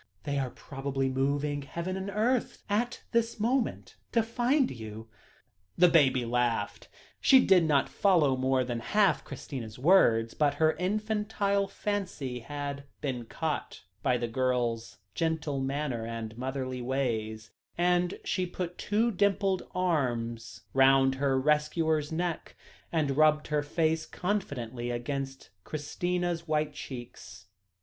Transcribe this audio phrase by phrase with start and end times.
[0.23, 5.09] They are probably moving heaven and earth at this moment to find you."
[5.77, 6.87] The baby laughed.
[7.19, 13.25] She did not follow more than half Christina's words, but her infantile fancy had been
[13.25, 20.61] caught by the girl's gentle manner and motherly ways, and she put two dimpled arms
[20.73, 22.55] round her rescuer's neck,
[22.91, 27.45] and rubbed her face confidently against Christina's white cheeks.